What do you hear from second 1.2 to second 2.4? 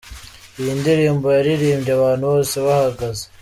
yayirimbye abantu